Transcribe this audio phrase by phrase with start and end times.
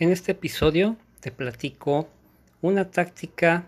[0.00, 2.08] En este episodio te platico
[2.62, 3.66] una táctica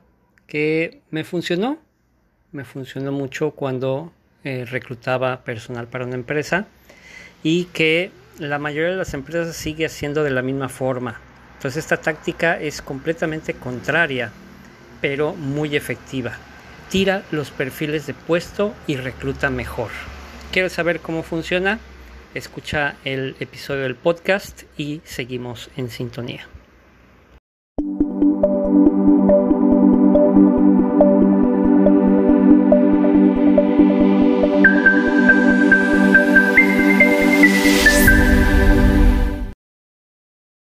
[0.48, 1.78] que me funcionó.
[2.50, 6.66] Me funcionó mucho cuando eh, reclutaba personal para una empresa
[7.44, 8.10] y que
[8.40, 11.20] la mayoría de las empresas sigue haciendo de la misma forma.
[11.54, 14.32] Entonces esta táctica es completamente contraria,
[15.00, 16.32] pero muy efectiva.
[16.90, 19.90] Tira los perfiles de puesto y recluta mejor.
[20.50, 21.78] ¿Quieres saber cómo funciona?
[22.36, 26.46] Escucha el episodio del podcast y seguimos en sintonía.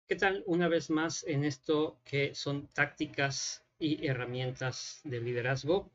[0.09, 0.43] ¿Qué tal?
[0.47, 5.91] Una vez más en esto que son tácticas y herramientas de liderazgo.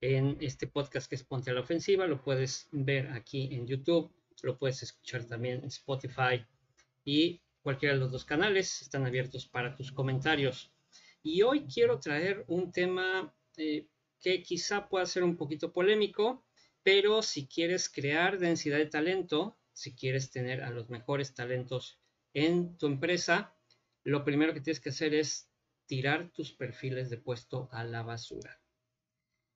[0.00, 4.12] En este podcast que es Ponte a la Ofensiva, lo puedes ver aquí en YouTube
[4.42, 6.44] lo puedes escuchar también en Spotify
[7.04, 10.72] y cualquiera de los dos canales están abiertos para tus comentarios.
[11.22, 13.88] Y hoy quiero traer un tema eh,
[14.20, 16.44] que quizá pueda ser un poquito polémico,
[16.82, 22.00] pero si quieres crear densidad de talento, si quieres tener a los mejores talentos
[22.32, 23.54] en tu empresa,
[24.04, 25.50] lo primero que tienes que hacer es
[25.86, 28.60] tirar tus perfiles de puesto a la basura.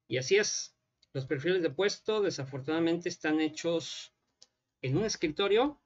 [0.06, 0.76] Y así es,
[1.12, 4.14] los perfiles de puesto desafortunadamente están hechos
[4.82, 5.80] en un escritorio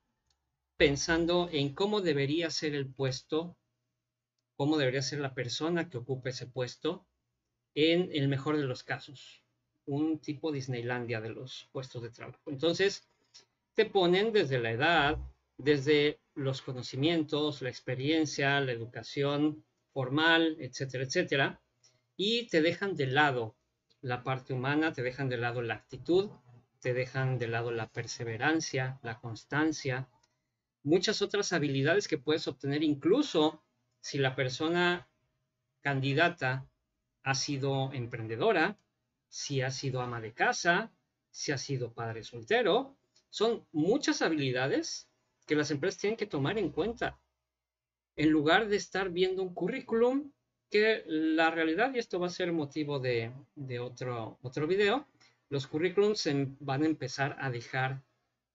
[0.77, 3.57] pensando en cómo debería ser el puesto,
[4.57, 7.07] cómo debería ser la persona que ocupe ese puesto,
[7.75, 9.45] en el mejor de los casos,
[9.85, 12.41] un tipo Disneylandia de los puestos de trabajo.
[12.51, 13.07] Entonces,
[13.75, 15.19] te ponen desde la edad,
[15.59, 21.61] desde los conocimientos, la experiencia, la educación formal, etcétera, etcétera,
[22.17, 23.57] y te dejan de lado
[24.01, 26.31] la parte humana, te dejan de lado la actitud,
[26.81, 30.09] te dejan de lado la perseverancia, la constancia,
[30.83, 33.63] muchas otras habilidades que puedes obtener incluso
[34.01, 35.09] si la persona
[35.81, 36.69] candidata
[37.23, 38.79] ha sido emprendedora,
[39.29, 40.93] si ha sido ama de casa,
[41.31, 42.97] si ha sido padre soltero.
[43.31, 45.09] Son muchas habilidades
[45.47, 47.19] que las empresas tienen que tomar en cuenta.
[48.15, 50.31] En lugar de estar viendo un currículum
[50.71, 55.07] que la realidad, y esto va a ser motivo de, de otro, otro video,
[55.49, 56.29] los currículums
[56.61, 58.03] van a empezar a dejar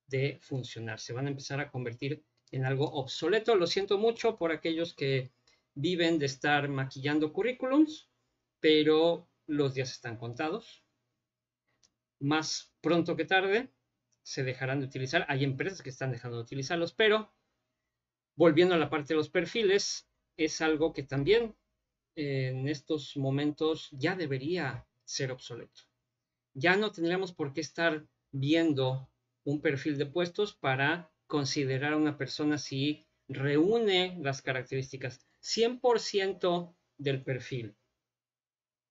[0.08, 3.56] de funcionar, se van a empezar a convertir en algo obsoleto.
[3.56, 5.32] Lo siento mucho por aquellos que
[5.74, 8.10] viven de estar maquillando currículums,
[8.60, 10.84] pero los días están contados.
[12.20, 13.72] Más pronto que tarde
[14.22, 15.26] se dejarán de utilizar.
[15.30, 17.34] Hay empresas que están dejando de utilizarlos, pero
[18.36, 21.56] volviendo a la parte de los perfiles, es algo que también
[22.16, 25.91] en estos momentos ya debería ser obsoleto
[26.54, 29.10] ya no tendríamos por qué estar viendo
[29.44, 37.24] un perfil de puestos para considerar a una persona si reúne las características 100% del
[37.24, 37.76] perfil.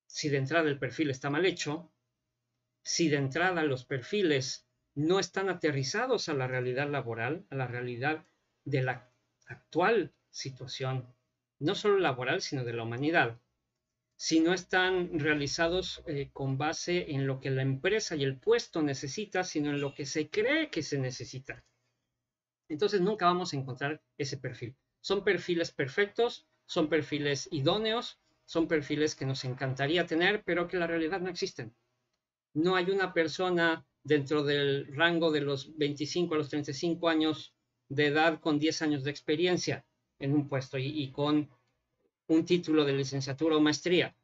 [0.06, 1.92] Si de entrada el perfil está mal hecho,
[2.82, 8.26] si de entrada los perfiles no están aterrizados a la realidad laboral, a la realidad
[8.64, 9.12] de la
[9.46, 11.14] actual situación,
[11.58, 13.38] no solo laboral, sino de la humanidad,
[14.22, 18.82] si no están realizados eh, con base en lo que la empresa y el puesto
[18.82, 21.64] necesita, sino en lo que se cree que se necesita.
[22.68, 24.76] Entonces nunca vamos a encontrar ese perfil.
[25.00, 30.86] Son perfiles perfectos, son perfiles idóneos, son perfiles que nos encantaría tener, pero que la
[30.86, 31.74] realidad no existen.
[32.52, 37.54] No hay una persona dentro del rango de los 25 a los 35 años
[37.88, 39.86] de edad con 10 años de experiencia
[40.18, 41.48] en un puesto y con
[42.30, 44.14] un título de licenciatura o maestría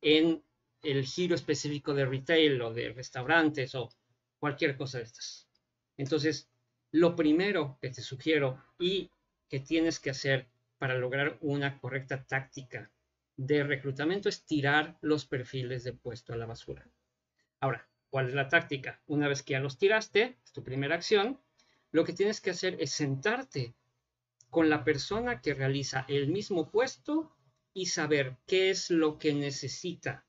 [0.00, 0.42] en
[0.82, 3.90] el giro específico de retail o de restaurantes o
[4.38, 5.46] cualquier cosa de estas.
[5.98, 6.48] Entonces,
[6.92, 9.10] lo primero que te sugiero y
[9.50, 10.48] que tienes que hacer
[10.78, 12.90] para lograr una correcta táctica
[13.36, 16.88] de reclutamiento es tirar los perfiles de puesto a la basura.
[17.60, 19.02] Ahora, ¿cuál es la táctica?
[19.06, 21.38] Una vez que ya los tiraste, es tu primera acción,
[21.90, 23.74] lo que tienes que hacer es sentarte
[24.48, 27.36] con la persona que realiza el mismo puesto
[27.74, 30.26] y saber qué es lo que necesita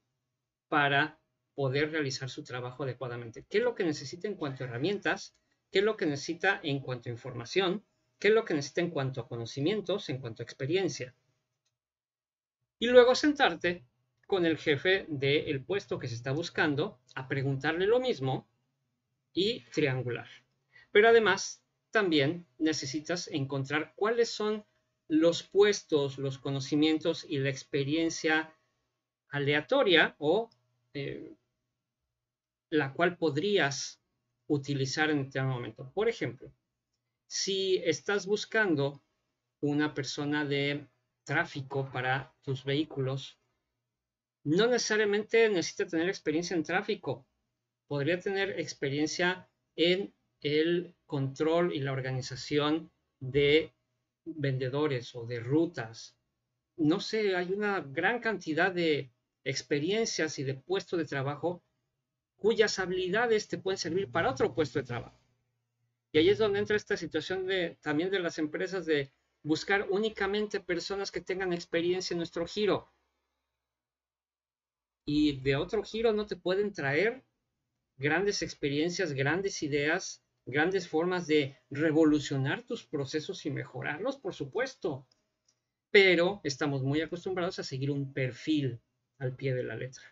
[0.67, 1.19] para
[1.55, 3.45] poder realizar su trabajo adecuadamente.
[3.49, 5.35] ¿Qué es lo que necesita en cuanto a herramientas?
[5.71, 7.85] ¿Qué es lo que necesita en cuanto a información?
[8.19, 11.15] ¿Qué es lo que necesita en cuanto a conocimientos, en cuanto a experiencia?
[12.79, 13.85] Y luego sentarte
[14.27, 18.47] con el jefe del puesto que se está buscando a preguntarle lo mismo
[19.33, 20.27] y triangular.
[20.91, 24.65] Pero además, también necesitas encontrar cuáles son
[25.13, 28.57] los puestos, los conocimientos y la experiencia
[29.29, 30.49] aleatoria o
[30.93, 31.35] eh,
[32.71, 34.01] la cual podrías
[34.47, 35.91] utilizar en determinado momento.
[35.93, 36.51] Por ejemplo,
[37.27, 39.03] si estás buscando
[39.61, 40.87] una persona de
[41.23, 43.37] tráfico para tus vehículos,
[44.43, 47.27] no necesariamente necesita tener experiencia en tráfico.
[47.87, 53.73] Podría tener experiencia en el control y la organización de
[54.25, 56.17] vendedores o de rutas.
[56.77, 59.11] No sé, hay una gran cantidad de
[59.43, 61.63] experiencias y de puestos de trabajo
[62.37, 65.17] cuyas habilidades te pueden servir para otro puesto de trabajo.
[66.11, 69.11] Y ahí es donde entra esta situación de, también de las empresas de
[69.41, 72.91] buscar únicamente personas que tengan experiencia en nuestro giro.
[75.05, 77.23] Y de otro giro no te pueden traer
[77.97, 85.07] grandes experiencias, grandes ideas, grandes formas de revolucionar tus procesos y mejorarlos, por supuesto.
[85.91, 88.79] Pero estamos muy acostumbrados a seguir un perfil
[89.19, 90.03] al pie de la letra.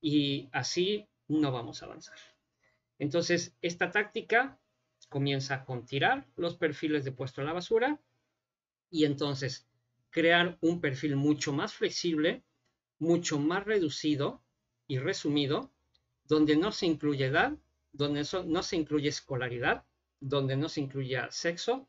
[0.00, 2.18] Y así no vamos a avanzar.
[2.98, 4.58] Entonces, esta táctica
[5.08, 8.00] comienza con tirar los perfiles de puesto a la basura
[8.90, 9.68] y entonces
[10.10, 12.42] crear un perfil mucho más flexible,
[12.98, 14.42] mucho más reducido
[14.86, 15.70] y resumido,
[16.24, 17.56] donde no se incluye edad,
[17.96, 19.84] donde no se incluye escolaridad,
[20.20, 21.88] donde no se incluya sexo,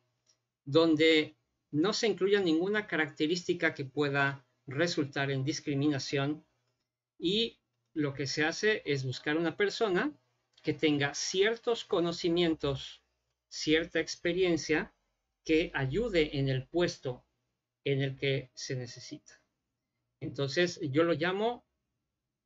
[0.65, 1.37] donde
[1.71, 6.45] no se incluya ninguna característica que pueda resultar en discriminación
[7.19, 7.59] y
[7.93, 10.13] lo que se hace es buscar una persona
[10.61, 13.03] que tenga ciertos conocimientos,
[13.49, 14.93] cierta experiencia
[15.43, 17.25] que ayude en el puesto
[17.83, 19.41] en el que se necesita.
[20.19, 21.65] Entonces, yo lo llamo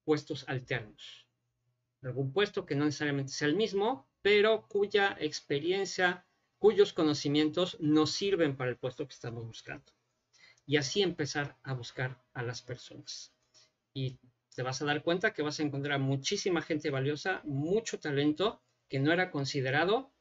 [0.04, 1.28] puestos alternos.
[2.02, 6.26] Algún puesto que no necesariamente sea el mismo, pero cuya experiencia,
[6.58, 9.92] cuyos conocimientos nos sirven para el puesto que estamos buscando.
[10.66, 13.34] Y así empezar a buscar a las personas.
[13.94, 14.20] Y
[14.56, 19.00] te vas a dar cuenta que vas a encontrar muchísima gente valiosa, mucho talento que
[19.00, 20.12] no era considerado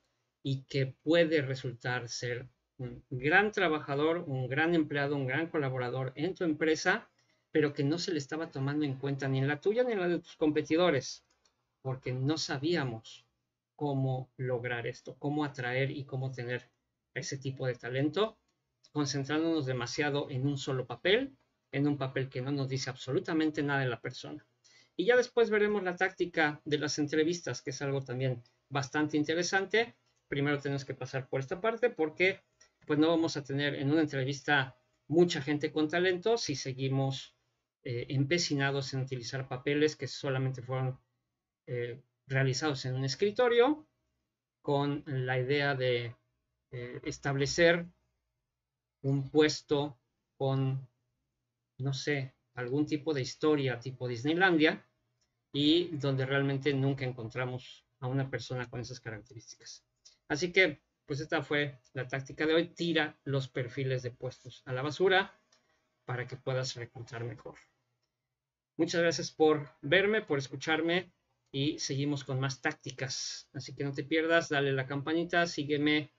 [0.42, 2.48] y que puede resultar ser
[2.78, 7.10] un gran trabajador, un gran empleado, un gran colaborador en tu empresa,
[7.50, 10.00] pero que no se le estaba tomando en cuenta ni en la tuya ni en
[10.00, 11.26] la de tus competidores,
[11.82, 13.26] porque no sabíamos
[13.76, 16.68] cómo lograr esto, cómo atraer y cómo tener
[17.14, 18.38] ese tipo de talento,
[18.92, 21.36] concentrándonos demasiado en un solo papel
[21.72, 24.46] en un papel que no nos dice absolutamente nada de la persona.
[24.96, 29.94] Y ya después veremos la táctica de las entrevistas, que es algo también bastante interesante.
[30.28, 32.40] Primero tenemos que pasar por esta parte porque
[32.86, 34.76] pues no vamos a tener en una entrevista
[35.06, 37.34] mucha gente con talento si seguimos
[37.82, 40.98] eh, empecinados en utilizar papeles que solamente fueron
[41.72, 43.86] eh, realizados en un escritorio
[44.60, 46.16] con la idea de
[46.72, 47.86] eh, establecer
[49.02, 49.96] un puesto
[50.36, 50.90] con
[51.78, 54.84] no sé, algún tipo de historia tipo Disneylandia
[55.52, 59.84] y donde realmente nunca encontramos a una persona con esas características.
[60.28, 62.68] Así que, pues esta fue la táctica de hoy.
[62.68, 65.40] Tira los perfiles de puestos a la basura
[66.04, 67.58] para que puedas reclutar mejor.
[68.76, 71.12] Muchas gracias por verme, por escucharme
[71.52, 73.48] y seguimos con más tácticas.
[73.52, 76.12] Así que no te pierdas, dale la campanita, sígueme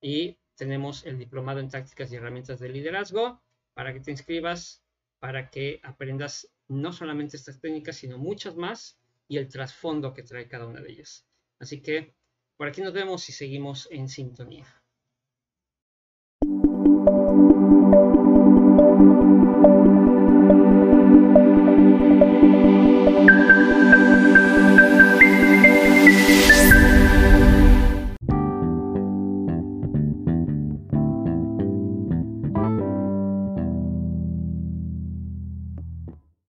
[0.00, 3.42] y tenemos el diplomado en tácticas y herramientas de liderazgo
[3.74, 4.82] para que te inscribas
[5.18, 10.48] para que aprendas no solamente estas técnicas, sino muchas más y el trasfondo que trae
[10.48, 11.26] cada una de ellas.
[11.58, 12.14] Así que
[12.56, 14.66] por aquí nos vemos y seguimos en sintonía.